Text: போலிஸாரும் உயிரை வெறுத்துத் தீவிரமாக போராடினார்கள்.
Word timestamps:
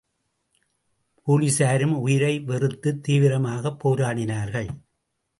போலிஸாரும் 1.27 1.93
உயிரை 1.97 2.39
வெறுத்துத் 2.39 3.03
தீவிரமாக 3.03 3.73
போராடினார்கள். 3.83 4.69